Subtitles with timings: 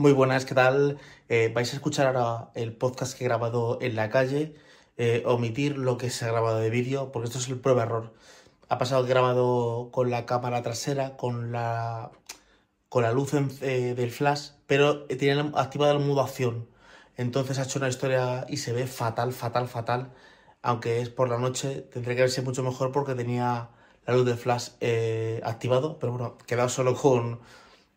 [0.00, 0.98] Muy buenas, ¿qué tal?
[1.28, 4.54] Eh, vais a escuchar ahora el podcast que he grabado en la calle,
[4.96, 8.14] eh, omitir lo que se ha grabado de vídeo, porque esto es el prueba error.
[8.70, 12.12] Ha pasado grabado con la cámara trasera, con la,
[12.88, 16.66] con la luz eh, del flash, pero tiene activado el modo acción.
[17.18, 20.14] Entonces ha hecho una historia y se ve fatal, fatal, fatal.
[20.62, 23.68] Aunque es por la noche, tendría que verse mucho mejor porque tenía
[24.06, 24.70] la luz del flash
[25.44, 27.40] activado, pero bueno, quedado solo con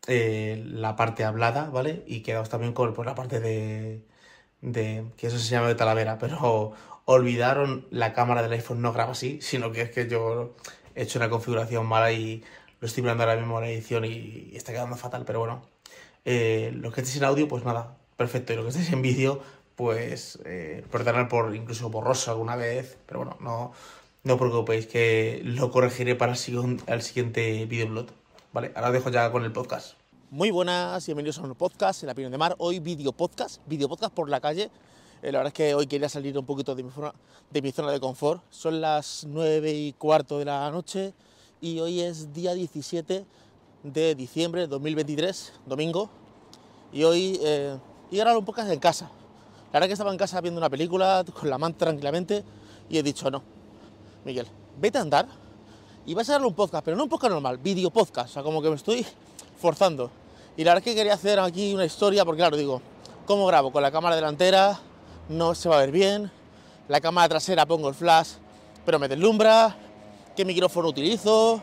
[0.08, 2.04] eh, la parte hablada, ¿vale?
[2.08, 4.02] Y quedaos también con por la parte de,
[4.62, 6.74] de, que eso se llama de Talavera, pero
[7.06, 10.56] olvidaron la cámara del iPhone no graba así, sino que es que yo
[10.96, 12.44] he hecho una configuración mala y
[12.80, 15.62] lo estoy mirando ahora mismo en la edición y, está quedando fatal, pero bueno,
[16.26, 19.42] eh, los que estéis en audio, pues nada, perfecto, y los que estéis en vídeo,
[19.76, 23.74] pues eh, perdonad por incluso borroso alguna vez, pero bueno, no,
[24.24, 27.68] no os preocupéis que lo corregiré para el, el siguiente.
[28.54, 29.96] Vale, ahora dejo ya con el podcast.
[30.30, 32.54] Muy buenas, bienvenidos a un podcast en la opinión de Mar.
[32.60, 34.70] Hoy video podcast, video podcast por la calle.
[35.24, 36.92] Eh, la verdad es que hoy quería salir un poquito de mi,
[37.72, 38.44] zona, de confort.
[38.52, 41.16] Son las 9 y cuarto de la noche
[41.62, 43.26] y hoy es día 17
[43.82, 46.12] de diciembre de 2023, domingo.
[46.92, 49.06] Y hoy eh, a grabar un podcast en casa.
[49.72, 52.44] La verdad es que estaba en casa viendo una película con la manta tranquilamente
[52.88, 53.42] y he dicho no,
[54.24, 54.46] Miguel,
[54.80, 55.43] vete a andar
[56.06, 58.44] y vas a darle un podcast, pero no un podcast normal, video podcast, o sea,
[58.44, 59.06] como que me estoy
[59.58, 60.12] forzando.
[60.58, 62.82] Y la verdad es que quería hacer aquí una historia, porque claro, digo,
[63.26, 63.72] ¿cómo grabo?
[63.72, 64.80] Con la cámara delantera,
[65.30, 66.32] no se va a ver bien,
[66.88, 68.32] la cámara trasera pongo el flash,
[68.86, 69.76] pero me deslumbra,
[70.36, 71.62] qué micrófono utilizo,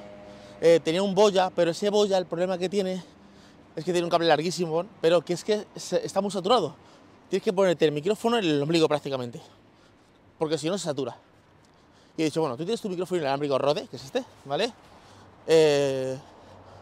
[0.60, 3.02] eh, tenía un boya, pero ese boya el problema que tiene
[3.76, 6.74] es que tiene un cable larguísimo, pero que es que está muy saturado.
[7.28, 9.40] Tienes que ponerte el micrófono en el ombligo prácticamente,
[10.38, 11.16] porque si no se satura.
[12.20, 14.70] Y he dicho, bueno, tú tienes tu micrófono inalámbrico Rode, que es este, ¿vale?
[15.46, 16.18] Eh,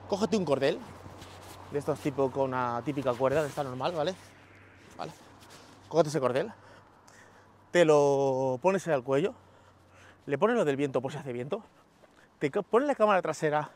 [0.08, 0.80] cógete un cordel,
[1.70, 4.17] de estos tipo con una típica cuerda, de esta normal, ¿vale?
[4.97, 5.12] ¿Vale?
[5.89, 6.53] Cógete ese cordel,
[7.70, 9.33] te lo pones al cuello,
[10.27, 11.63] le pones lo del viento por si hace viento,
[12.40, 13.70] te pones la cámara trasera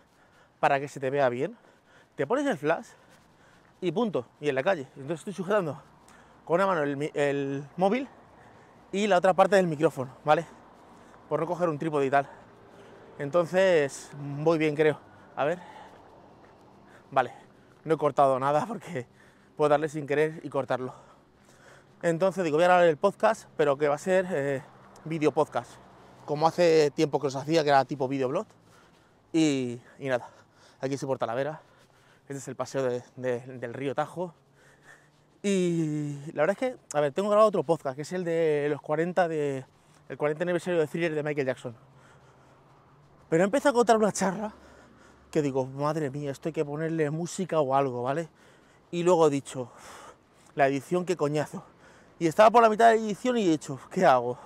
[0.59, 1.57] para que se te vea bien,
[2.17, 2.89] te pones el flash
[3.81, 4.89] y punto, y en la calle.
[4.97, 5.81] Entonces estoy sujetando
[6.45, 8.09] con una mano el, el móvil
[8.91, 10.45] y la otra parte del micrófono, ¿vale?
[11.33, 12.29] Por no coger un trípode y tal.
[13.19, 14.99] Entonces, voy bien, creo.
[15.35, 15.59] A ver.
[17.11, 17.33] Vale,
[17.85, 19.07] no he cortado nada porque
[19.57, 20.93] puedo darle sin querer y cortarlo.
[22.03, 24.63] Entonces digo, voy a grabar el podcast, pero que va a ser eh,
[25.07, 25.71] video podcast.
[26.27, 28.47] Como hace tiempo que os hacía, que era tipo videoblog.
[29.33, 30.29] Y, y nada,
[30.83, 31.63] aquí se porta la vera.
[32.25, 32.83] Este es el paseo
[33.17, 34.35] del río Tajo.
[35.43, 38.67] Y la verdad es que, a ver, tengo grabado otro podcast, que es el de
[38.69, 39.65] los 40 de
[40.13, 41.75] el 40 aniversario de thriller de Michael Jackson.
[43.31, 44.53] Pero empieza a contar una charla
[45.31, 48.29] que digo, madre mía, esto hay que ponerle música o algo, ¿vale?
[48.91, 49.71] Y luego he dicho,
[50.55, 51.65] la edición, qué coñazo.
[52.19, 54.39] Y estaba por la mitad de la edición y he dicho, ¿qué hago?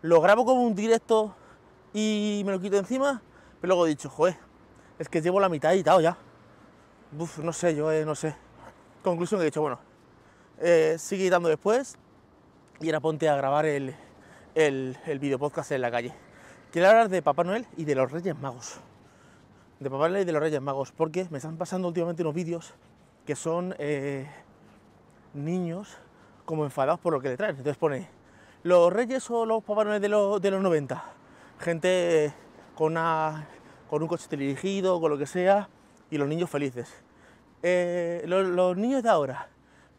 [0.00, 1.36] ¿Lo grabo como un directo
[1.92, 3.20] y me lo quito encima?
[3.60, 4.38] Pero luego he dicho, joder,
[4.98, 6.16] es que llevo la mitad editado ya.
[7.18, 8.34] Uf, no sé, yo eh, no sé.
[9.02, 9.78] Conclusión que he dicho, bueno,
[10.58, 11.98] eh, sigue editando después
[12.80, 13.94] y ahora ponte a grabar el,
[14.56, 16.12] el, el podcast en la calle.
[16.72, 18.80] Quiero hablar de Papá Noel y de los Reyes Magos.
[19.78, 22.72] De Papá Noel y de los Reyes Magos, porque me están pasando últimamente unos vídeos
[23.26, 24.26] que son eh,
[25.34, 25.98] niños
[26.46, 27.56] como enfadados por lo que le traen.
[27.56, 28.08] Entonces pone
[28.62, 31.04] los Reyes o los Papá Noel de, los, de los 90.
[31.60, 32.32] Gente
[32.74, 33.46] con, una,
[33.90, 35.68] con un coche dirigido, con lo que sea,
[36.10, 36.90] y los niños felices.
[37.62, 39.50] Eh, los, los, niños de ahora,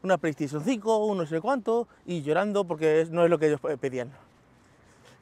[0.02, 3.62] una PlayStation 5, un no sé cuánto, y llorando porque no es lo que ellos
[3.80, 4.12] pedían.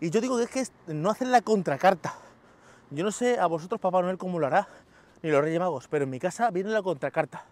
[0.06, 2.14] Y yo digo que es que no hacen la contracarta.
[2.92, 4.68] Yo no sé a vosotros Papá Noel cómo lo hará,
[5.24, 7.44] ni los Reyes Magos, pero en mi casa viene la contracarta.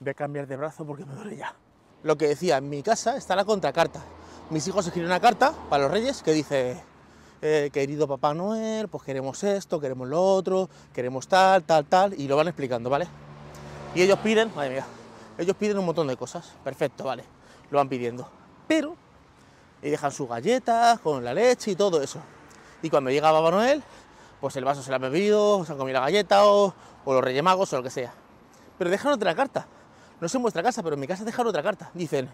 [0.00, 1.54] Voy a cambiar de brazo porque me duele ya.
[2.02, 4.00] Lo que decía, en mi casa está la contracarta.
[4.50, 6.82] Mis hijos escriben una carta para los Reyes que dice,
[7.42, 12.26] eh, querido Papá Noel, pues queremos esto, queremos lo otro, queremos tal, tal, tal, y
[12.26, 13.06] lo van explicando, ¿vale?
[13.94, 14.86] Y ellos piden, madre mía,
[15.38, 16.54] ellos piden un montón de cosas.
[16.64, 17.22] Perfecto, vale,
[17.70, 18.28] lo van pidiendo.
[18.66, 18.96] Pero
[19.82, 22.20] y dejan sus galletas con la leche y todo eso.
[22.82, 23.82] Y cuando llega Papá Noel,
[24.40, 26.74] pues el vaso se lo ha bebido, se han comido la galleta o,
[27.06, 28.12] los Reyes o lo que sea.
[28.78, 29.66] Pero dejan otra carta.
[30.20, 31.90] No sé en vuestra casa, pero en mi casa dejan otra carta.
[31.94, 32.28] Dicen,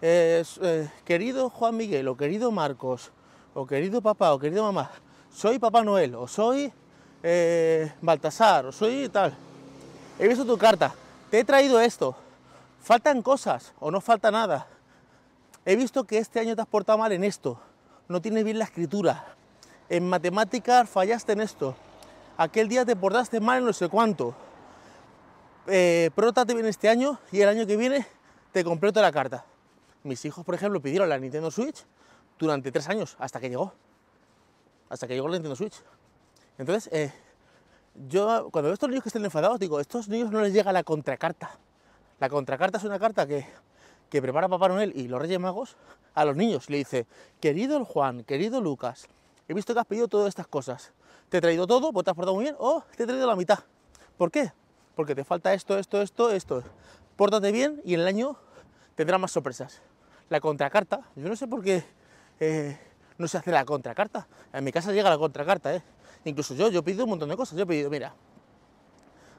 [0.00, 0.44] eh,
[1.04, 3.10] querido Juan Miguel o querido Marcos
[3.54, 4.90] o querido papá o querido mamá,
[5.32, 6.72] soy Papá Noel o soy
[7.22, 9.34] eh, Baltasar o soy tal.
[10.18, 10.94] He visto tu carta,
[11.30, 12.16] te he traído esto.
[12.80, 14.66] Faltan cosas o no falta nada
[15.64, 17.60] he visto que este año te has portado mal en esto,
[18.08, 19.34] no tienes bien la escritura,
[19.88, 21.74] en matemáticas fallaste en esto,
[22.36, 24.34] aquel día te portaste mal en no sé cuánto,
[25.66, 28.06] eh, prótate bien este año y el año que viene
[28.52, 29.44] te completo la carta.
[30.02, 31.84] Mis hijos, por ejemplo, pidieron la Nintendo Switch
[32.38, 33.72] durante tres años, hasta que llegó.
[34.90, 35.74] Hasta que llegó la Nintendo Switch.
[36.58, 37.12] Entonces, eh,
[38.08, 40.84] yo cuando veo estos niños que estén enfadados, digo, estos niños no les llega la
[40.84, 41.58] contracarta.
[42.20, 43.46] La contracarta es una carta que,
[44.10, 45.76] que prepara Papá Noel y los Reyes Magos
[46.14, 46.70] a los niños.
[46.70, 47.06] Le dice,
[47.40, 49.08] querido Juan, querido Lucas,
[49.48, 50.92] he visto que has pedido todas estas cosas.
[51.28, 53.36] Te he traído todo, pues te has portado muy bien, o te he traído la
[53.36, 53.60] mitad.
[54.16, 54.52] ¿Por qué?
[54.94, 56.62] Porque te falta esto, esto, esto, esto.
[57.16, 58.36] Pórtate bien y en el año
[58.94, 59.82] tendrás más sorpresas.
[60.28, 61.84] La contracarta, yo no sé por qué
[62.40, 62.78] eh,
[63.18, 64.26] no se hace la contracarta.
[64.52, 65.82] En mi casa llega la contracarta, ¿eh?
[66.24, 67.56] Incluso yo, yo he pedido un montón de cosas.
[67.56, 68.14] Yo he pedido, mira,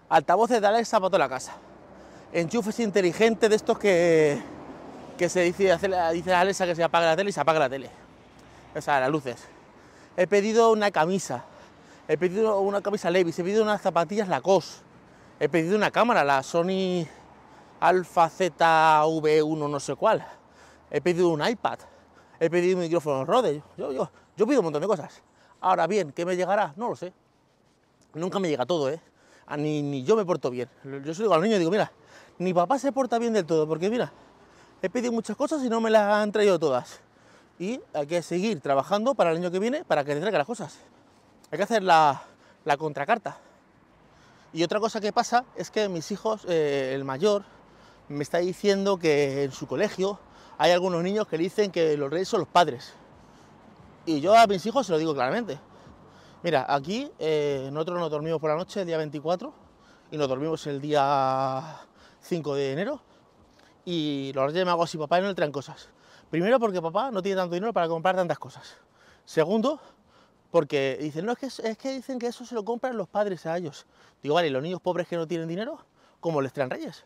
[0.10, 1.58] altavoces de Alexa para toda la casa.
[2.36, 4.38] Enchufes inteligentes de estos que,
[5.18, 5.74] que se dice,
[6.12, 7.90] dice a Alexa que se apaga la tele y se apaga la tele.
[8.76, 9.48] O sea, las luces.
[10.18, 11.46] He pedido una camisa.
[12.10, 13.40] He pedido una camisa Levi's.
[13.40, 14.84] He pedido unas zapatillas Lacoste.
[15.40, 17.08] He pedido una cámara, la Sony
[17.80, 20.28] Alpha ZV1 no sé cuál.
[20.92, 21.80] He pedido un iPad.
[22.38, 23.64] He pedido un micrófono Rode.
[23.78, 25.24] Yo, yo, yo pido un montón de cosas.
[25.62, 26.74] Ahora bien, ¿qué me llegará?
[26.76, 27.14] No lo sé.
[28.14, 29.00] Nunca me llega todo, ¿eh?
[29.58, 30.68] Ni, ni yo me porto bien.
[30.84, 31.90] Yo soy digo a los niños, digo, mira,
[32.38, 34.12] ni papá se porta bien del todo, porque mira,
[34.82, 37.00] he pedido muchas cosas y no me las han traído todas.
[37.58, 40.48] Y hay que seguir trabajando para el año que viene para que te traiga las
[40.48, 40.78] cosas.
[41.52, 42.24] Hay que hacer la,
[42.66, 43.38] la contracarta.
[44.52, 47.44] Y otra cosa que pasa es que mis hijos, eh, el mayor,
[48.08, 50.20] me está diciendo que en su colegio
[50.58, 52.94] hay algunos niños que dicen que los reyes son los padres.
[54.06, 55.60] Y yo a mis hijos se lo digo claramente.
[56.44, 59.54] Mira, aquí eh, nosotros nos dormimos por la noche el día 24
[60.12, 61.81] y nos dormimos el día
[62.25, 63.01] 5 de enero
[63.86, 65.89] y los Reyes Magos y papá no le traen cosas.
[66.30, 68.77] Primero porque papá no tiene tanto dinero para comprar tantas cosas.
[69.25, 69.80] Segundo,
[70.51, 73.45] porque dicen, no, es que, es que dicen que eso se lo compran los padres
[73.45, 73.86] a ellos.
[74.24, 75.77] Digo, vale, los niños pobres que no tienen dinero,
[76.19, 77.04] ¿cómo les traen reyes?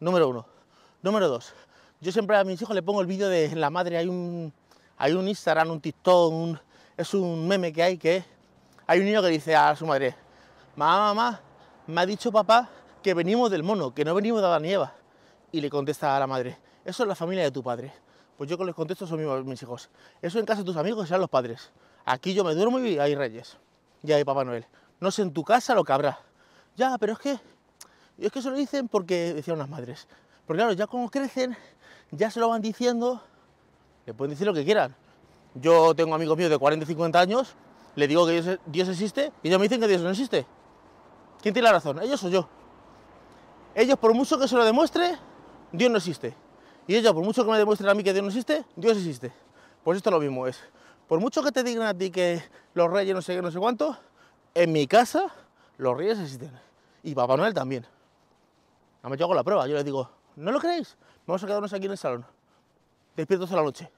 [0.00, 0.46] Número uno.
[1.02, 1.54] Número dos,
[2.00, 4.52] yo siempre a mis hijos le pongo el vídeo de la madre, hay un,
[4.98, 6.58] hay un Instagram, un TikTok,
[6.96, 8.22] es un meme que hay que
[8.86, 10.14] hay un niño que dice a su madre,
[10.76, 11.40] mamá, mamá,
[11.86, 12.68] me ha dicho papá
[13.02, 14.94] que venimos del mono, que no venimos de Adán y Eva.
[15.52, 17.92] Y le contesta a la madre, eso es la familia de tu padre.
[18.36, 19.90] Pues yo que les contesto son mis hijos.
[20.22, 21.70] Eso en casa de tus amigos serán los padres.
[22.04, 23.58] Aquí yo me duermo y hay reyes.
[24.02, 24.66] Y hay Papá Noel.
[24.98, 26.20] No sé en tu casa lo que habrá.
[26.76, 27.38] Ya, pero es que,
[28.18, 30.08] es que eso lo dicen porque decían las madres.
[30.46, 31.56] Porque claro, ya como crecen,
[32.10, 33.22] ya se lo van diciendo
[34.06, 34.94] le pueden decir lo que quieran.
[35.54, 37.54] Yo tengo amigos míos de 40 y 50 años,
[37.96, 40.46] le digo que Dios, existe y ellos me dicen que Dios no existe.
[41.40, 42.00] ¿Quién tiene la razón?
[42.02, 42.48] ¿Ellos o yo?
[43.74, 45.18] Ellos, por mucho que se lo demuestre,
[45.72, 46.34] Dios no existe.
[46.86, 49.32] Y ellos, por mucho que me demuestren a mí que Dios no existe, Dios existe.
[49.84, 50.60] Pues esto lo mismo es.
[51.08, 52.42] Por mucho que te digan a ti que
[52.74, 53.96] los reyes no sé qué, no sé cuánto,
[54.54, 55.32] en mi casa
[55.78, 56.52] los reyes existen.
[57.02, 57.86] Y Papá Noel también.
[59.02, 59.66] No me hago la prueba.
[59.66, 60.96] Yo les digo, ¿no lo creéis?
[61.26, 62.26] Vamos a quedarnos aquí en el salón.
[63.16, 63.90] Despiertos toda la noche.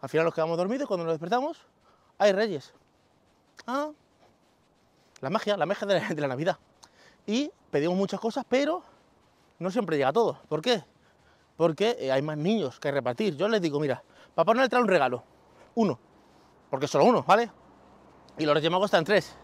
[0.00, 1.58] Al final nos quedamos dormidos cuando nos despertamos,
[2.18, 2.72] hay reyes.
[3.66, 3.90] Ah,
[5.20, 6.58] la magia, la magia de la, Navidad.
[7.26, 8.82] Y pedimos muchas cosas, pero
[9.58, 10.38] no siempre llega todo.
[10.48, 10.82] ¿Por qué?
[11.56, 13.36] Porque eh, hay más niños que repartir.
[13.36, 14.02] Yo les digo, mira,
[14.34, 15.22] papá no le trae un regalo.
[15.74, 15.98] Uno.
[16.70, 17.50] Porque solo uno, ¿vale?
[18.38, 19.34] Y los Reyes Magos están tres.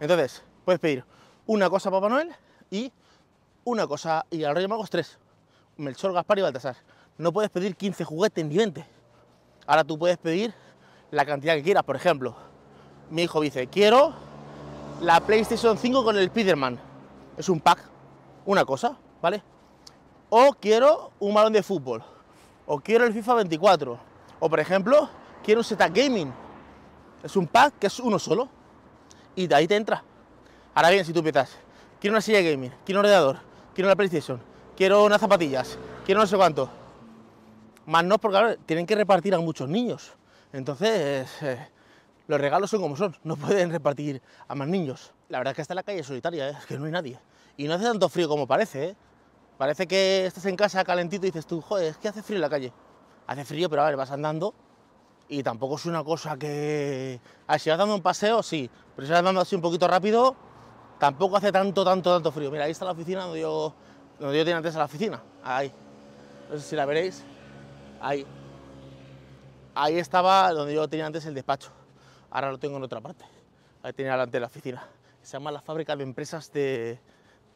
[0.00, 1.04] Entonces, puedes pedir
[1.46, 2.34] una cosa a Papá Noel
[2.70, 2.92] y
[3.64, 5.18] una cosa, y a los Reyes Magos tres.
[5.76, 6.76] Melchor, Gaspar y Baltasar.
[7.16, 8.84] No puedes pedir 15 juguetes ni 20.
[9.66, 10.54] Ahora tú puedes pedir
[11.10, 11.84] la cantidad que quieras.
[11.84, 12.34] Por ejemplo,
[13.10, 14.14] mi hijo dice, quiero
[15.00, 16.87] la PlayStation 5 con el Spiderman.
[17.38, 17.78] Es un pack,
[18.44, 19.42] una cosa, ¿vale?
[20.28, 22.04] O quiero un balón de fútbol.
[22.66, 23.98] O quiero el FIFA 24.
[24.40, 25.08] O por ejemplo,
[25.42, 26.30] quiero un setup gaming.
[27.22, 28.48] Es un pack que es uno solo.
[29.36, 30.02] Y de ahí te entra.
[30.74, 31.56] Ahora bien, si tú empiezas,
[32.00, 33.38] quiero una silla gaming, quiero un ordenador,
[33.74, 34.40] quiero una PlayStation,
[34.76, 36.68] quiero unas zapatillas, quiero no sé cuánto
[37.88, 40.12] más no, porque tienen que repartir a muchos niños.
[40.52, 41.68] Entonces, eh,
[42.28, 45.12] los regalos son como son, no pueden repartir a más niños.
[45.30, 46.56] La verdad es que está la calle solitaria, ¿eh?
[46.58, 47.18] es que no hay nadie.
[47.56, 48.96] Y no hace tanto frío como parece, ¿eh?
[49.56, 52.42] Parece que estás en casa calentito y dices tú, joder, es que hace frío en
[52.42, 52.72] la calle.
[53.26, 54.54] Hace frío, pero a ver, vas andando
[55.28, 57.18] y tampoco es una cosa que...
[57.46, 59.88] A ver, si vas dando un paseo, sí, pero si vas andando así un poquito
[59.88, 60.36] rápido,
[60.98, 62.50] tampoco hace tanto, tanto, tanto frío.
[62.50, 63.74] Mira, ahí está la oficina donde yo,
[64.20, 65.72] donde yo tenía antes a la oficina, ahí.
[66.50, 67.24] No sé si la veréis.
[68.00, 68.26] Ahí.
[69.74, 71.77] Ahí estaba donde yo tenía antes el despacho.
[72.30, 73.24] Ahora lo tengo en otra parte.
[73.82, 74.86] Ahí tenía delante de la oficina.
[75.22, 76.98] Se llama la fábrica de empresas de,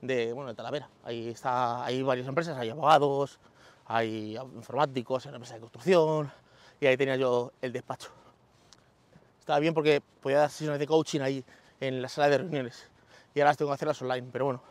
[0.00, 0.88] de, bueno, de Talavera.
[1.04, 3.38] Ahí está, hay varias empresas, hay abogados,
[3.86, 6.32] hay informáticos, hay una empresa de construcción.
[6.80, 8.10] Y ahí tenía yo el despacho.
[9.40, 11.44] Estaba bien porque podía dar sesiones de coaching ahí
[11.80, 12.88] en la sala de reuniones.
[13.34, 14.28] Y ahora las tengo que hacerlas online.
[14.32, 14.62] Pero bueno,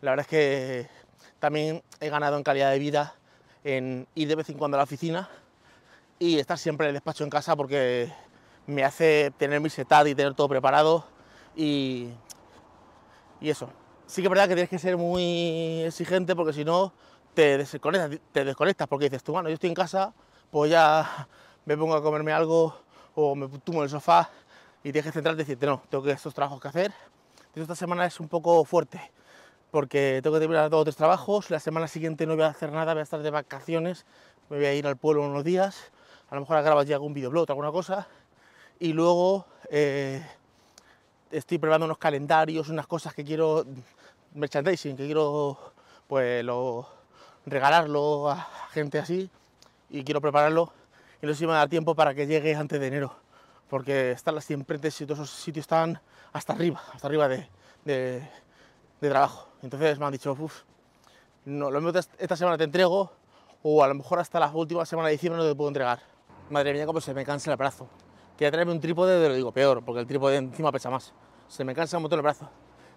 [0.00, 0.88] la verdad es que
[1.38, 3.14] también he ganado en calidad de vida
[3.64, 5.28] en ir de vez en cuando a la oficina
[6.18, 8.12] y estar siempre en el despacho en casa porque
[8.70, 11.04] me hace tener mi setup y tener todo preparado
[11.56, 12.08] y,
[13.40, 13.68] y eso.
[14.06, 16.92] Sí que es verdad que tienes que ser muy exigente porque si no
[17.34, 20.12] te desconectas, te desconectas porque dices tú, bueno, yo estoy en casa,
[20.50, 21.28] pues ya
[21.64, 22.74] me pongo a comerme algo
[23.14, 24.30] o me tumbo en el sofá
[24.82, 26.92] y tienes que centrarte y decirte, no, tengo que estos trabajos que hacer.
[27.54, 29.12] esta semana es un poco fuerte
[29.70, 32.72] porque tengo que terminar dos o tres trabajos, la semana siguiente no voy a hacer
[32.72, 34.04] nada, voy a estar de vacaciones,
[34.48, 35.92] me voy a ir al pueblo unos días,
[36.28, 38.08] a lo mejor grabas ya algún videoblog o alguna cosa,
[38.80, 40.26] y luego eh,
[41.30, 43.64] estoy preparando unos calendarios, unas cosas que quiero,
[44.34, 45.72] merchandising, que quiero
[46.08, 46.88] pues lo,
[47.46, 49.30] regalarlo a gente así,
[49.90, 50.72] y quiero prepararlo,
[51.22, 53.14] y no sé si me da tiempo para que llegue antes de enero,
[53.68, 56.00] porque están las siempre y todos esos sitios están
[56.32, 57.48] hasta arriba, hasta arriba de,
[57.84, 58.28] de,
[59.00, 59.48] de trabajo.
[59.62, 60.62] Entonces me han dicho, uff,
[61.44, 63.12] no, lo mismo esta semana te entrego,
[63.62, 66.00] o a lo mejor hasta la última semana de diciembre no te puedo entregar.
[66.48, 67.86] Madre mía, cómo se me cansa el brazo.
[68.40, 71.12] Quería traerme un trípode, de lo digo peor, porque el trípode encima pesa más.
[71.46, 72.48] Se me cansa un montón el brazo.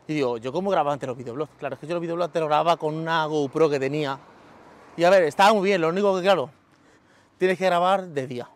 [0.08, 1.52] Y digo, ¿yo cómo grababa antes los videoblogs?
[1.60, 4.18] Claro, es que yo los videoblogs te los grababa con una GoPro que tenía.
[4.96, 6.50] Y a ver, estaba muy bien, lo único que, claro,
[7.38, 8.50] tienes que grabar de día.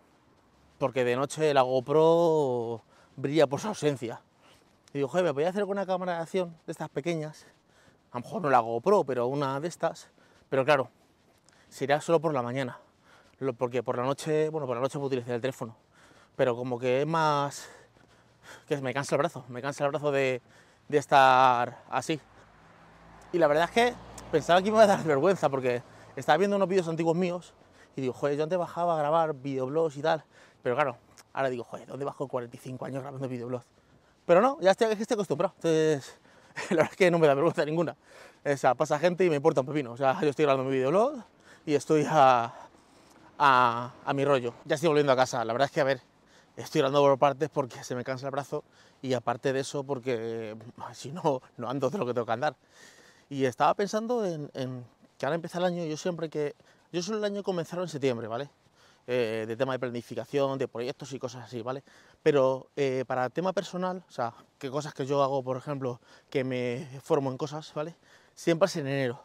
[0.78, 2.84] Porque de noche la GoPro
[3.18, 4.22] brilla por su ausencia.
[4.94, 7.46] Y digo, joder, me voy a hacer con una cámara de acción de estas pequeñas
[8.14, 10.10] a lo mejor no la GoPro, pero una de estas.
[10.48, 10.90] Pero claro,
[11.68, 12.80] sería solo por la mañana.
[13.58, 15.76] Porque por la noche, bueno, por la noche puedo utilizar el teléfono.
[16.38, 17.68] Pero como que es más.
[18.68, 20.42] que me cansa el brazo, me cansa el brazo de,
[20.90, 22.22] estar así.
[23.34, 23.94] Y la verdad es que
[24.32, 25.82] pensaba que me iba a dar vergüenza porque
[26.16, 27.54] estaba viendo unos vídeos antiguos míos
[27.96, 30.24] y digo, joder, yo antes bajaba a grabar videoblogs y tal.
[30.62, 30.98] Pero claro,
[31.34, 33.66] ahora digo, joder, ¿dónde bajo 45 años grabando videoblogs?
[34.28, 35.56] Pero no, ya estoy, estoy acostumbrado.
[35.58, 36.20] Entonces,
[36.70, 37.98] la verdad es que no me da vergüenza ninguna.
[38.46, 39.92] O sea, pasa gente y me importa un pepino.
[39.92, 41.16] O sea, yo estoy grabando mi videoblog
[41.66, 42.54] y estoy a,
[43.40, 44.54] a, mi rollo.
[44.66, 45.44] Ya estoy volviendo a casa.
[45.44, 46.02] La verdad es que, a ver,
[46.58, 48.64] estoy grabando por partes porque se me cansa el brazo
[49.02, 50.56] y aparte de eso porque
[50.94, 52.56] si no, no ando de lo que tengo que andar.
[53.30, 54.50] Y estaba pensando en,
[55.18, 56.56] que ahora empieza el año, yo siempre que...
[56.92, 58.50] Yo suelo el año comenzar en septiembre, ¿vale?
[59.08, 61.84] Eh, de tema de planificación, de proyectos y cosas así, ¿vale?
[62.24, 66.00] Pero eh, para tema personal, o sea, que cosas que yo hago, por ejemplo,
[66.30, 67.96] que me formo en cosas, ¿vale?
[68.36, 69.22] Siempre es en enero.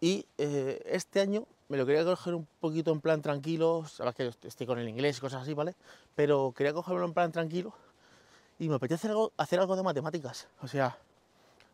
[0.00, 4.32] Y eh, este año me lo quería coger un poquito en plan tranquilo, sabes que
[4.46, 5.74] estoy con el inglés y cosas así, ¿vale?
[6.14, 7.74] Pero quería cogerlo en plan tranquilo
[8.58, 10.96] y me apetece hacer algo, de matemáticas, o sea,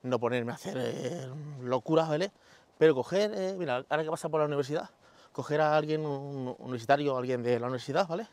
[0.03, 1.31] no ponerme a hacer
[1.61, 2.33] locuras, ¿vale?
[2.79, 4.91] Pero coger, mira, ahora que pasa por la universidad,
[5.33, 8.27] coger a alguien, un universitario, alguien de la universidad, ¿vale?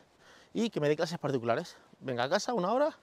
[0.52, 1.76] Y que me dé clases particulares.
[2.00, 2.96] Venga a casa una hora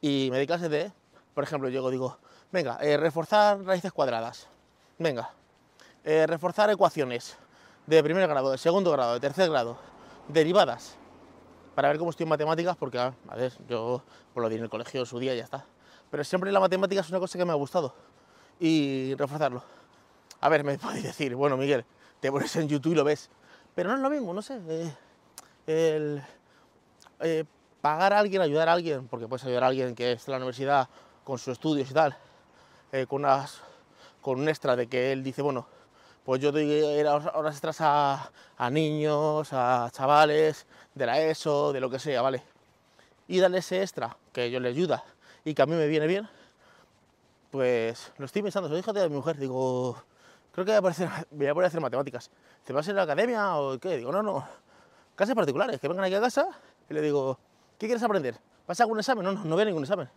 [0.00, 0.90] y me dé clases de,
[1.34, 2.18] por ejemplo, yo digo,
[2.50, 4.48] venga, eh, reforzar raíces cuadradas.
[4.98, 5.30] Venga,
[6.04, 7.36] eh, reforzar ecuaciones
[7.86, 9.78] de primer grado, de segundo grado, de tercer grado,
[10.28, 10.96] derivadas,
[11.74, 14.02] para ver cómo estoy en matemáticas, porque, a ver, yo
[14.32, 15.64] pues lo di en el colegio en su día y ya está.
[16.10, 17.94] Pero siempre la matemática es una cosa que me ha gustado
[18.58, 19.62] y reforzarlo.
[20.40, 21.84] A ver, me podéis decir, bueno, Miguel,
[22.20, 23.30] te pones en YouTube y lo ves.
[23.74, 24.58] Pero no es lo mismo, no sé.
[24.68, 24.94] Eh,
[25.66, 26.22] el
[27.20, 27.44] eh,
[27.80, 30.38] pagar a alguien, ayudar a alguien, porque puedes ayudar a alguien que está en la
[30.38, 30.88] universidad
[31.24, 32.16] con sus estudios y tal,
[32.92, 33.60] eh, con, unas,
[34.20, 35.66] con un extra de que él dice, bueno,
[36.26, 41.88] pues yo doy horas extras a, a, niños, a chavales, de la ESO, de lo
[41.88, 42.42] que sea, ¿vale?
[43.28, 45.04] Y darle ese extra que yo le ayuda
[45.44, 46.28] y que a mí me viene bien,
[47.52, 50.02] pues lo estoy pensando, soy hijo de mi mujer, digo,
[50.50, 52.28] creo que voy a, voy a poner a hacer matemáticas.
[52.64, 53.96] ¿Te vas a ir a la academia o qué?
[53.96, 54.44] Digo, no, no,
[55.14, 56.48] clases particulares, que vengan aquí a casa
[56.90, 57.38] y le digo,
[57.78, 58.36] ¿qué quieres aprender?
[58.66, 59.24] ¿Vas a algún examen?
[59.24, 60.10] No, no, no veo ningún examen.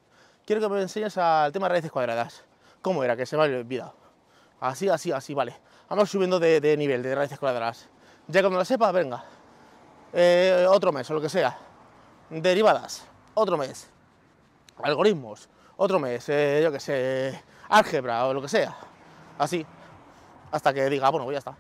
[0.44, 2.44] Quiero que me enseñes al tema de raíces cuadradas.
[2.82, 3.16] ¿Cómo era?
[3.16, 3.94] Que se me ha olvidado.
[4.60, 5.69] Así, así, así, vale.
[5.90, 7.90] Vamos subiendo de, nivel de raíces cuadradas.
[8.28, 9.24] Ya cuando lo sepa, venga.
[10.14, 11.58] Eh, otro mes o lo que sea.
[12.30, 13.90] Derivadas, otro mes.
[14.84, 16.30] Algoritmos, otro mes.
[16.30, 18.78] Eh, yo qué sé, álgebra o lo que sea.
[19.40, 19.66] Así
[20.52, 21.58] hasta que diga, bueno, pues ya está.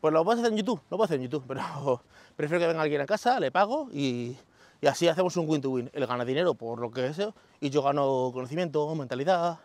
[0.00, 2.02] Pues lo puedes hacer en YouTube, lo puedo hacer en YouTube, pero
[2.36, 4.36] prefiero que venga alguien a casa, le pago y,
[4.80, 5.90] y así hacemos un win-to-win.
[5.92, 9.58] Él gana dinero por lo que sea y yo gano conocimiento, mentalidad.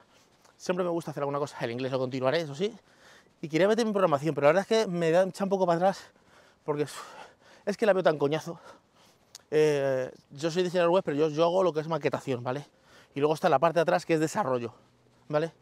[0.56, 2.74] Siempre me gusta hacer alguna cosa, el inglés lo continuaré, eso sí.
[3.42, 5.78] Y quería meterme en programación, pero la verdad es que me da un poco para
[5.78, 6.04] atrás
[6.68, 6.86] porque
[7.66, 8.60] es, que la veo tan coñazo.
[9.52, 12.66] Eh, yo soy diseñador web, pero yo, yo hago lo que es maquetación, ¿vale?
[13.16, 14.74] Y luego está la parte de atrás que es desarrollo,
[15.30, 15.54] ¿vale?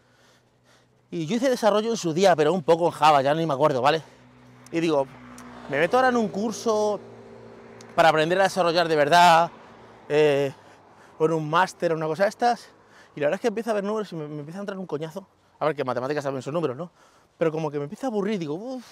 [1.11, 3.53] Y yo hice desarrollo en su día, pero un poco en Java, ya ni me
[3.53, 4.01] acuerdo, ¿vale?
[4.71, 5.05] Y digo,
[5.69, 6.99] me meto ahora en un curso
[7.95, 9.51] para aprender a desarrollar de verdad,
[10.09, 10.51] eh,
[11.17, 12.69] con un máster o una cosa de estas,
[13.15, 14.87] y la verdad es que empiezo a ver números y me, empieza a entrar un
[14.87, 15.27] coñazo.
[15.59, 16.91] A ver, que matemáticas también son números, ¿no?
[17.37, 18.85] Pero como que me empieza a aburrir, digo, uff,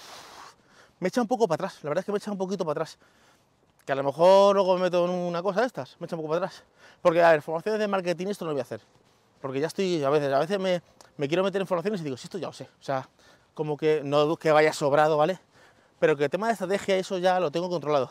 [1.00, 2.82] me echa un poco para atrás, la verdad es que me echa un poquito para
[2.82, 2.98] atrás.
[3.84, 6.22] Que a lo mejor luego me meto en una cosa de estas, me echa un
[6.22, 6.64] poco para atrás.
[7.02, 8.80] Porque, a ver, formaciones de marketing esto no lo voy a hacer.
[9.40, 10.82] Porque ya estoy, a veces, a veces me,
[11.18, 12.64] me quiero meter en formaciones y digo, si esto ya lo sé.
[12.64, 13.08] O sea,
[13.52, 15.38] como que no que vaya sobrado, ¿vale?
[15.98, 18.10] Pero que el tema de estrategia, eso ya lo tengo controlado.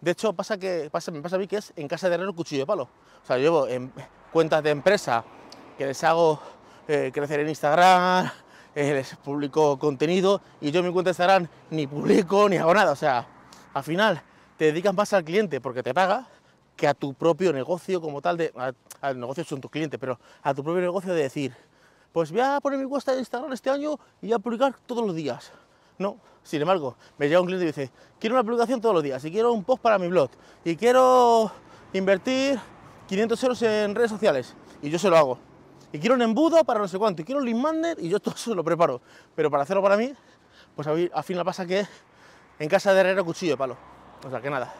[0.00, 2.34] De hecho, pasa que, pasa, me pasa a mí que es en casa de herrero
[2.34, 2.82] cuchillo de palo.
[3.22, 3.92] O sea, yo llevo en
[4.32, 5.24] cuentas de empresa
[5.78, 6.40] que les hago
[6.86, 8.30] eh, crecer en Instagram,
[8.74, 12.92] eh, publico contenido y yo en mi cuenta Instagram ni publico ni hago nada.
[12.92, 13.26] O sea,
[13.72, 14.22] al final
[14.56, 16.26] te dedicas más al cliente porque te paga
[16.76, 18.52] que a tu propio negocio como tal, de,
[19.00, 21.54] al negocio son tus clientes, pero a tu propio negocio de decir,
[22.12, 25.06] pues voy a poner mi cuenta de Instagram este año y voy a publicar todos
[25.06, 25.52] los días.
[25.98, 29.24] No, sin embargo, me llega un cliente y dice, quiero una publicación todos los días,
[29.24, 30.30] y quiero un post para mi blog,
[30.64, 31.50] y quiero
[31.92, 32.58] invertir
[33.08, 35.38] 500 euros en redes sociales, y yo se lo hago.
[35.94, 38.18] Y quiero un embudo para no sé cuánto, y quiero un link magnet, y yo
[38.18, 39.00] todo eso lo preparo.
[39.36, 40.12] Pero para hacerlo para mí,
[40.74, 41.86] pues al final pasa que
[42.58, 43.76] en casa de herrero cuchillo de palo.
[44.26, 44.74] O sea, que nada.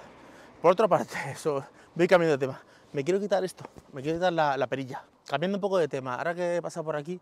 [0.61, 2.61] Por otra parte, eso, voy cambiando de tema.
[2.93, 5.05] Me quiero quitar esto, me quiero quitar la, perilla.
[5.25, 7.21] Cambiando un poco de tema, ahora que he pasado por aquí,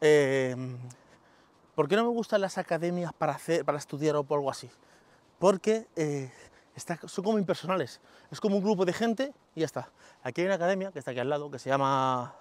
[0.00, 0.56] eh,
[1.74, 4.70] ¿por qué no me gustan las academias para, hacer, para estudiar o algo así?
[5.38, 6.32] Porque eh,
[7.04, 8.00] son como impersonales.
[8.30, 9.90] Es como un grupo de gente y ya está.
[10.22, 12.34] Aquí hay una academia que está aquí al lado, que se llama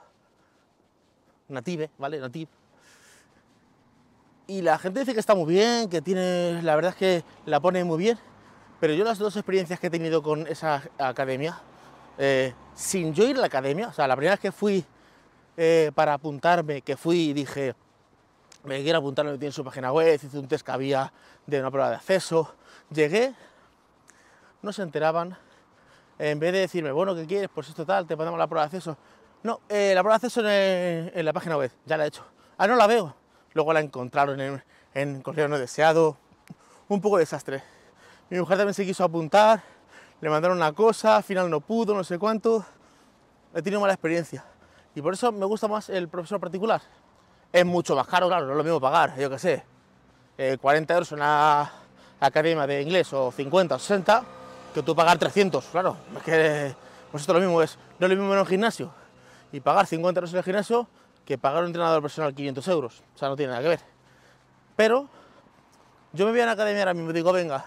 [1.49, 2.19] Native, ¿vale?
[2.19, 2.49] Native.
[4.47, 7.59] Y la gente dice que está muy bien, que tiene, la verdad es que la
[7.59, 8.17] pone muy bien,
[8.79, 11.59] pero yo las dos experiencias que he tenido con esa academia,
[12.17, 14.85] eh, sin yo ir a la academia, o sea, la primera vez que fui
[15.57, 17.75] eh, para apuntarme, que fui y dije,
[18.63, 21.11] me quiero apuntar, me tiene su página web, hice un test que había
[21.45, 22.53] de una prueba de acceso,
[22.89, 23.33] llegué,
[24.61, 25.37] no se enteraban,
[26.19, 27.49] en vez de decirme, bueno, ¿qué quieres?
[27.53, 28.97] Pues esto tal, te ponemos la prueba de acceso,
[29.47, 32.21] no, eh, la prueba de acceso en, la página web, ya la he hecho.
[32.57, 33.15] Ah, no la veo.
[33.53, 34.61] Luego la encontraron en,
[34.93, 36.17] en correo no deseado.
[36.89, 37.63] Un poco de desastre.
[38.29, 39.63] Mi mujer también se quiso apuntar,
[40.19, 42.65] le mandaron una cosa, al final no pudo, no sé cuánto.
[43.55, 44.43] He tenido mala experiencia.
[44.93, 46.81] Y por eso me gusta más el profesor particular.
[47.53, 49.63] Es mucho más caro, claro, no es lo mismo pagar, yo qué sé,
[50.59, 51.71] 40 eh, euros en una
[52.19, 54.23] academia de inglés o 50 o 60
[54.73, 55.95] que tú pagar 300, claro.
[56.17, 56.75] Es que,
[57.11, 58.91] pues esto lo mismo es, no es lo mismo en un gimnasio
[59.51, 60.87] y pagar 50 euros en el gimnasio
[61.25, 63.03] que pagar un entrenador personal 500 euros.
[63.15, 63.79] O sea, no tiene nada que ver.
[64.75, 65.09] Pero
[66.13, 67.65] yo me voy a la academia ahora mismo y digo, venga,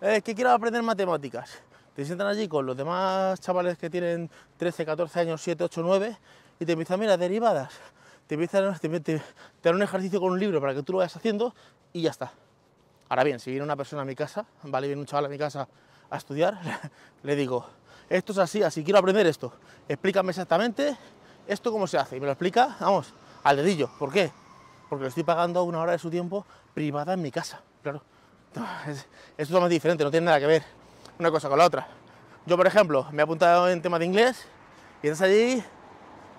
[0.00, 1.62] eh, que quiero aprender matemáticas.
[1.94, 6.16] Te sientan allí con los demás chavales que tienen 13, 14 años, 7, 8, 9
[6.60, 7.72] y te empiezan, mira, derivadas.
[8.26, 9.22] Te empiezan, te, te,
[9.62, 11.54] dan un ejercicio con un libro para que tú lo vayas haciendo
[11.92, 12.32] y ya está.
[13.08, 15.38] Ahora bien, si viene una persona a mi casa, vale, viene un chaval a mi
[15.38, 15.68] casa
[16.10, 16.58] a estudiar,
[17.22, 17.66] le digo,
[18.10, 19.52] esto es así, así quiero aprender esto.
[19.88, 20.96] Explícame exactamente
[21.46, 22.16] esto cómo se hace.
[22.16, 23.88] Y me lo explica, vamos, al dedillo.
[23.98, 24.32] ¿Por qué?
[24.88, 26.44] Porque le estoy pagando una hora de su tiempo
[26.74, 27.62] privada en mi casa.
[27.82, 28.02] Claro.
[28.88, 29.06] Es,
[29.38, 30.64] es totalmente diferente, no tiene nada que ver
[31.20, 31.86] una cosa con la otra.
[32.46, 34.44] Yo, por ejemplo, me he apuntado en tema de inglés
[35.02, 35.62] y estás allí,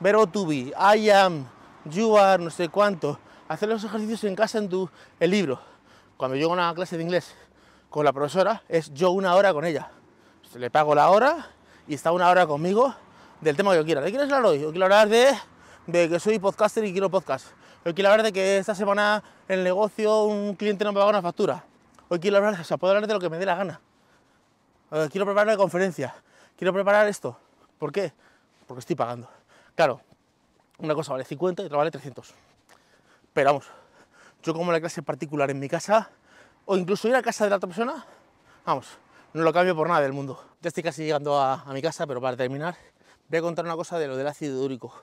[0.02, 1.48] verbo to be, I am,
[1.86, 3.18] you are, no sé cuánto.
[3.48, 4.90] Hacer los ejercicios en casa en tu
[5.22, 5.62] el libro.
[6.18, 7.34] Cuando llego a una clase de inglés
[7.90, 9.90] con la profesora, es yo una hora con ella.
[10.56, 11.48] Le pago la hora
[11.92, 12.96] y está una hora conmigo
[13.42, 14.00] del tema que yo quiera.
[14.00, 14.64] ¿De qué hablar hoy?
[14.64, 15.38] Hoy quiero hablar de,
[15.92, 17.48] que soy podcaster y quiero podcast.
[17.84, 21.10] Hoy quiero hablar de que esta semana en el negocio un cliente no me paga
[21.10, 21.66] una factura.
[22.08, 23.82] Hoy quiero hablar, o sea, puedo hablar de lo que me dé la gana.
[24.92, 26.16] Eh, quiero preparar una conferencia.
[26.56, 27.38] Quiero preparar esto.
[27.78, 28.14] ¿Por qué?
[28.68, 29.28] Porque estoy pagando.
[29.76, 30.00] Claro,
[30.78, 32.34] una cosa vale 50 y otra vale 300.
[33.34, 33.66] Pero vamos,
[34.44, 36.10] yo como la clase particular en mi casa,
[36.64, 38.06] o incluso ir a casa de la otra persona,
[38.66, 38.98] vamos,
[39.34, 40.44] no lo cambio por nada del mundo.
[40.62, 42.76] Ya estoy casi llegando a, mi casa, pero para terminar,
[43.30, 44.94] voy a contar una cosa de lo del ácido úrico.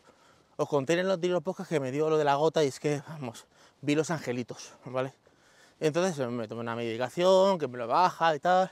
[0.57, 2.81] Os conté en los anteriores podcast que me dio lo de la gota y es
[2.81, 3.47] que, vamos,
[3.81, 5.14] vi los angelitos, ¿vale?
[5.81, 8.71] Entonces me tomé una medicación que me lo baja y tal,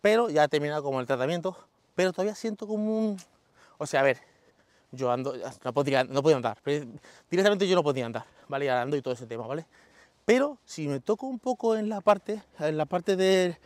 [0.00, 1.56] pero ya he terminado como el tratamiento,
[1.94, 3.16] pero todavía siento como un...
[3.78, 4.18] O sea, a ver,
[4.90, 6.58] yo ando, no podía, no podía andar,
[7.30, 8.70] directamente yo no podía andar, ¿vale?
[8.70, 9.66] Ando y todo ese tema, ¿vale?
[10.24, 13.58] Pero si me toco un poco en la parte, en la parte de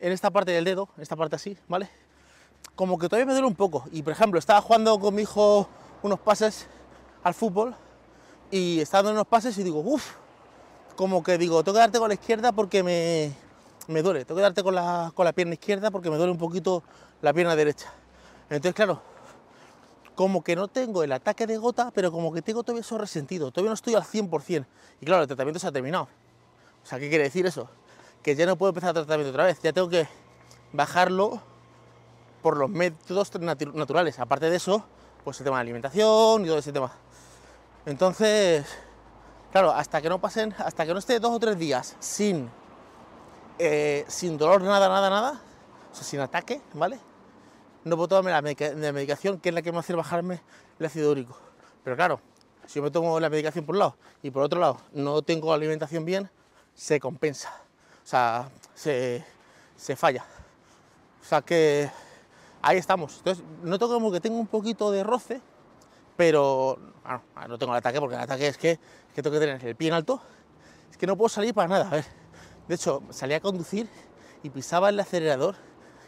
[0.00, 1.88] en esta parte del dedo, en esta parte así, ¿vale?
[2.74, 3.84] Como que todavía me duele un poco.
[3.92, 5.68] Y por ejemplo, estaba jugando con mi hijo
[6.02, 6.66] unos pases
[7.22, 7.74] al fútbol
[8.50, 10.12] y estaba dando unos pases y digo, uff,
[10.96, 13.32] como que digo, tengo que darte con la izquierda porque me,
[13.88, 16.38] me duele, tengo que darte con la, con la pierna izquierda porque me duele un
[16.38, 16.82] poquito
[17.22, 17.92] la pierna derecha.
[18.48, 19.00] Entonces, claro,
[20.14, 23.50] como que no tengo el ataque de gota, pero como que tengo todavía eso resentido,
[23.50, 24.66] todavía no estoy al 100%.
[25.00, 26.08] Y claro, el tratamiento se ha terminado.
[26.82, 27.68] O sea, ¿qué quiere decir eso?
[28.26, 30.08] Que ya no puedo empezar el tratamiento otra vez, ya tengo que
[30.72, 31.40] bajarlo
[32.42, 33.30] por los métodos
[33.72, 34.18] naturales.
[34.18, 34.84] Aparte de eso,
[35.22, 36.90] pues el tema de alimentación y todo ese tema.
[37.86, 38.66] Entonces,
[39.52, 42.50] claro, hasta que no pasen, hasta que no esté dos o tres días sin,
[43.60, 45.40] eh, sin dolor, nada, nada, nada,
[45.92, 46.98] o sea, sin ataque, ¿vale?
[47.84, 50.42] No puedo tomarme la, medicación que es la que me hace bajarme
[50.80, 51.38] el ácido úrico.
[51.84, 52.20] Pero claro,
[52.66, 55.52] si yo me tomo la medicación por un lado y por otro lado no tengo
[55.52, 56.28] alimentación bien,
[56.74, 57.65] se compensa.
[58.06, 59.24] O sea, se,
[59.74, 60.24] se falla.
[61.20, 61.90] O sea que
[62.62, 63.18] ahí estamos.
[63.18, 65.40] Entonces, noto como que tengo un poquito de roce,
[66.16, 66.78] pero
[67.48, 68.78] no tengo el ataque porque el ataque es que,
[69.12, 70.20] que tengo que tener el pie en alto.
[70.88, 71.88] Es que no puedo salir para nada.
[71.88, 72.04] A ver,
[72.68, 73.88] de hecho, salí a conducir
[74.44, 75.56] y pisaba el acelerador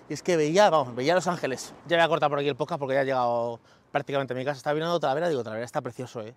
[0.08, 1.74] y es que veía, vamos, veía Los Ángeles.
[1.88, 3.58] Ya voy a cortar por aquí el podcast porque ya he llegado
[3.90, 4.58] prácticamente a mi casa.
[4.58, 6.36] Está viendo Talavera, digo, Talavera está precioso, ¿eh?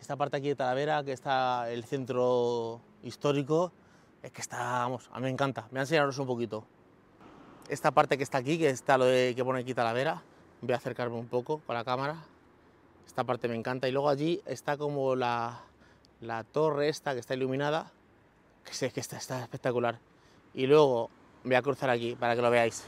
[0.00, 3.70] Esta parte aquí de Talavera, que está el centro histórico,
[4.22, 5.68] es que está, vamos, a mí me encanta.
[5.70, 6.64] Me a enseñaros un poquito.
[7.68, 10.22] Esta parte que está aquí, que está lo de, que pone aquí Talavera,
[10.60, 12.16] voy a acercarme un poco con la cámara.
[13.06, 13.88] Esta parte me encanta.
[13.88, 15.60] Y luego allí está como la,
[16.20, 17.92] la torre esta que está iluminada,
[18.64, 19.98] que sé que está, está espectacular.
[20.54, 21.10] Y luego
[21.44, 22.84] voy a cruzar aquí para que lo veáis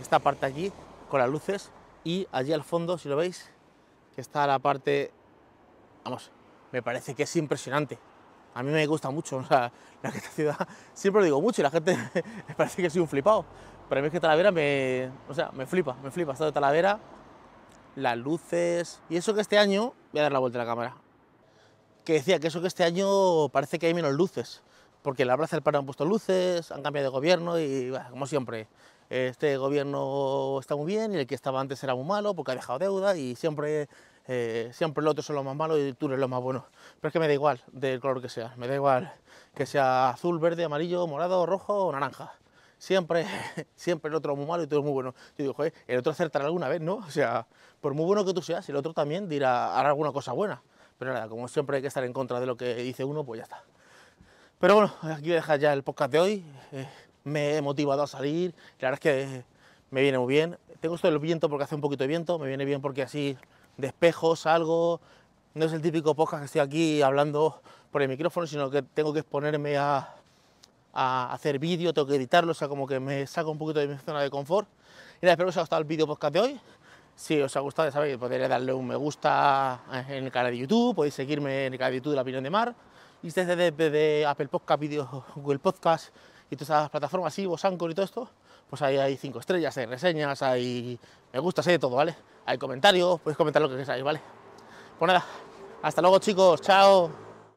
[0.00, 0.72] esta parte aquí
[1.08, 1.70] con las luces
[2.04, 3.50] y allí al fondo, si lo veis,
[4.14, 5.10] que está la parte,
[6.04, 6.30] vamos,
[6.72, 7.98] me parece que es impresionante.
[8.54, 11.70] A mí me gusta mucho, o sea, la ciudad, siempre lo digo mucho y la
[11.70, 11.96] gente
[12.48, 13.44] me parece que soy un flipado,
[13.88, 16.52] pero a mí es que Talavera me, o sea, me flipa, me flipa, esto de
[16.52, 16.98] Talavera,
[17.96, 20.96] las luces, y eso que este año, voy a dar la vuelta a la cámara,
[22.04, 24.62] que decía que eso que este año parece que hay menos luces,
[25.02, 28.26] porque en la Plaza del Paro han puesto luces, han cambiado de gobierno y, como
[28.26, 28.68] siempre,
[29.08, 32.54] este gobierno está muy bien y el que estaba antes era muy malo porque ha
[32.54, 33.88] dejado deuda y siempre,
[34.28, 36.66] eh, siempre el otro son los más malos y tú eres lo más bueno.
[37.00, 39.12] Pero es que me da igual del color que sea, me da igual
[39.54, 42.32] que sea azul, verde, amarillo, morado, rojo o naranja.
[42.78, 43.26] Siempre,
[43.76, 45.14] siempre el otro es muy malo y tú eres muy bueno.
[45.36, 46.96] Yo digo, joder, el otro acertará alguna vez, ¿no?
[47.06, 47.46] O sea,
[47.80, 50.62] por muy bueno que tú seas, el otro también dirá, hará alguna cosa buena.
[50.98, 53.38] Pero nada, como siempre hay que estar en contra de lo que dice uno, pues
[53.38, 53.64] ya está.
[54.58, 56.44] Pero bueno, aquí voy a dejar ya el podcast de hoy.
[56.72, 56.86] Eh,
[57.24, 59.44] me he motivado a salir, la verdad es que
[59.90, 60.58] me viene muy bien.
[60.80, 63.36] Tengo esto del viento porque hace un poquito de viento, me viene bien porque así
[63.80, 65.00] despejo, salgo,
[65.54, 69.12] no es el típico podcast que estoy aquí hablando por el micrófono, sino que tengo
[69.12, 70.14] que exponerme a,
[70.92, 73.88] a hacer vídeo, tengo que editarlo, o sea, como que me saco un poquito de
[73.88, 74.68] mi zona de confort.
[75.20, 76.60] Y nada, espero que os haya gustado el vídeo podcast de hoy.
[77.14, 80.58] Si os ha gustado, ya sabéis, podéis darle un me gusta en el canal de
[80.58, 82.74] YouTube, podéis seguirme en el canal de YouTube de La Opinión de Mar.
[83.22, 86.14] Y desde de, Apple Podcast, Video, Google Podcast
[86.50, 88.30] y todas esas plataformas, así, Anchor y todo esto,
[88.70, 90.98] pues ahí hay cinco estrellas, hay reseñas, hay
[91.32, 92.14] me gusta, hay de todo, ¿vale?
[92.46, 94.20] Hay comentarios, podéis comentar lo que queráis, ¿vale?
[94.98, 95.24] Pues nada,
[95.82, 97.29] hasta luego chicos, chao.